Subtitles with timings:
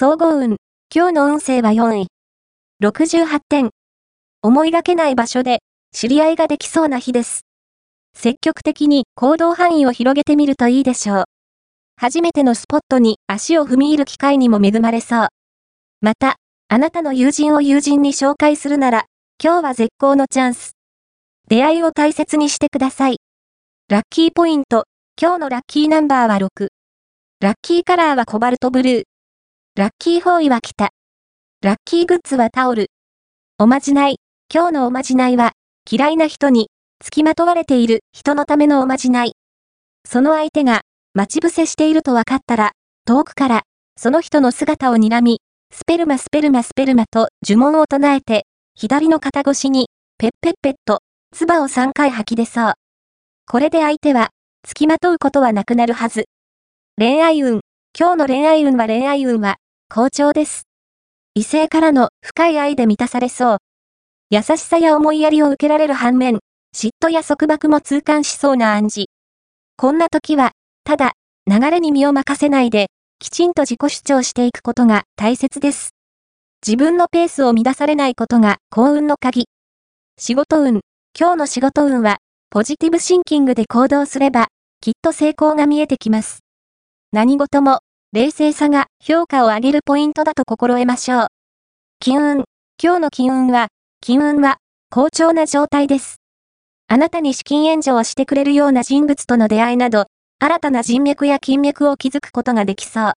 [0.00, 0.58] 総合運。
[0.94, 2.06] 今日の運勢は4位。
[2.80, 3.70] 68点。
[4.42, 5.58] 思いがけない場所で、
[5.92, 7.40] 知り合いができそうな日です。
[8.16, 11.24] 積極的に行動範囲を広げてみるといいでしょう。
[11.96, 15.28] 初めてのスポットに足を踏み入る機会にも恵まれそう。
[16.00, 16.36] また、
[16.68, 19.06] あなたの友人を友人に紹介するなら、
[19.42, 20.76] 今日は絶好のチャンス。
[21.48, 23.16] 出会いを大切にしてください。
[23.88, 24.84] ラッキーポイント。
[25.20, 26.68] 今日のラッキーナンバーは6。
[27.40, 29.02] ラッキーカラーはコバルトブルー。
[29.78, 30.88] ラッキーフォーイは北。
[31.62, 32.90] ラッキーグッズはタオル。
[33.60, 34.16] おまじない。
[34.52, 35.52] 今日のおまじないは、
[35.88, 36.68] 嫌いな人に、
[37.00, 39.34] 付きまとわれている人のためのおまじない。
[40.04, 40.80] その相手が、
[41.14, 42.72] 待ち伏せしていると分かったら、
[43.04, 43.62] 遠くから、
[43.96, 51.02] その人の姿を睨み、スペルマスペルマスペルマと呪文を唱えて、左の肩越しに、ペッペッペッと、
[51.32, 52.72] 唾を3回吐き出そう。
[53.48, 54.30] これで相手は、
[54.66, 56.24] 付きまとうことはなくなるはず。
[56.96, 57.60] 恋愛運。
[57.96, 59.58] 今日の恋愛運は恋愛運は、
[59.90, 60.64] 好調です。
[61.34, 63.58] 異性からの深い愛で満たされそう。
[64.28, 66.40] 優しさや思いやりを受けられる反面、
[66.76, 69.06] 嫉妬や束縛も痛感しそうな暗示。
[69.78, 70.52] こんな時は、
[70.84, 71.12] ただ、
[71.46, 75.94] 流れに身を任せないで、きちんと自己主張していくことが大切です。
[76.66, 79.46] 自分のペースを乱されないことが幸運の鍵。
[80.18, 80.80] 仕事運。
[81.18, 82.18] 今日の仕事運は、
[82.50, 84.48] ポジティブシンキングで行動すれば、
[84.82, 86.40] きっと成功が見えてきます。
[87.10, 87.80] 何事も、
[88.14, 91.26] 冷静さが評価を上げるポイントだと心得ましょう。
[92.00, 92.44] 金運。
[92.82, 93.68] 今日の金運は、
[94.00, 94.56] 金運は、
[94.90, 96.16] 好調な状態です。
[96.86, 100.06] あなたに資金援助をしてくれるような人物との出会いなど、
[100.38, 103.04] 新たな人脈や金脈を築くことができそう。